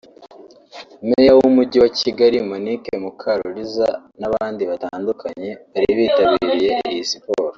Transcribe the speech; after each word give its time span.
Meya 1.07 1.31
w’Umujyi 1.37 1.77
wa 1.83 1.89
Kigali 1.99 2.37
Monique 2.49 2.91
Mukaruliza 3.03 3.87
n’abandi 4.19 4.61
batandukanye 4.71 5.49
bari 5.71 5.89
bitabiriye 5.97 6.75
iyi 6.91 7.05
siporo 7.11 7.47